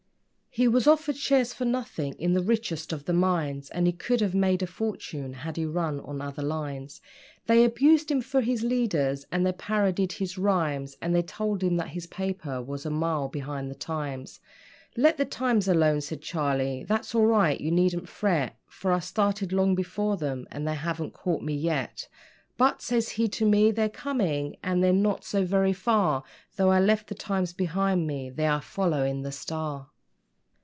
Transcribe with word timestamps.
He 0.53 0.67
was 0.67 0.85
offered 0.85 1.15
shares 1.15 1.53
for 1.53 1.63
nothing 1.63 2.13
in 2.15 2.33
the 2.33 2.43
richest 2.43 2.91
of 2.91 3.05
the 3.05 3.13
mines, 3.13 3.69
And 3.69 3.87
he 3.87 3.93
could 3.93 4.19
have 4.19 4.35
made 4.35 4.61
a 4.61 4.67
fortune 4.67 5.31
had 5.31 5.55
he 5.55 5.63
run 5.65 6.01
on 6.01 6.19
other 6.21 6.41
lines; 6.41 6.99
They 7.45 7.63
abused 7.63 8.11
him 8.11 8.19
for 8.21 8.41
his 8.41 8.61
leaders, 8.61 9.25
and 9.31 9.45
they 9.45 9.53
parodied 9.53 10.11
his 10.11 10.37
rhymes, 10.37 10.97
And 11.01 11.15
they 11.15 11.21
told 11.21 11.63
him 11.63 11.77
that 11.77 11.87
his 11.87 12.05
paper 12.05 12.61
was 12.61 12.85
a 12.85 12.89
mile 12.89 13.29
behind 13.29 13.71
the 13.71 13.75
times. 13.75 14.41
'Let 14.97 15.15
the 15.15 15.23
times 15.23 15.69
alone,' 15.69 16.01
said 16.01 16.21
Charlie, 16.21 16.83
'they're 16.83 16.99
all 17.15 17.27
right, 17.27 17.61
you 17.61 17.71
needn't 17.71 18.09
fret; 18.09 18.57
For 18.67 18.91
I 18.91 18.99
started 18.99 19.53
long 19.53 19.73
before 19.73 20.17
them, 20.17 20.47
and 20.51 20.67
they 20.67 20.75
haven't 20.75 21.13
caught 21.13 21.41
me 21.43 21.53
yet. 21.55 22.09
But,' 22.57 22.81
says 22.81 23.07
he 23.11 23.29
to 23.29 23.45
me, 23.45 23.71
'they're 23.71 23.87
coming, 23.87 24.57
and 24.61 24.83
they're 24.83 24.91
not 24.91 25.23
so 25.23 25.45
very 25.45 25.71
far 25.71 26.23
Though 26.57 26.71
I 26.71 26.81
left 26.81 27.07
the 27.07 27.15
times 27.15 27.53
behind 27.53 28.05
me 28.05 28.29
they 28.29 28.47
are 28.47 28.59
following 28.61 29.21
the 29.21 29.31
STAR. 29.31 29.87